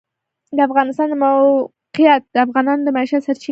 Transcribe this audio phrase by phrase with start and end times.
[0.55, 3.49] د افغانستان د موقعیت د افغانانو د معیشت سرچینه ده.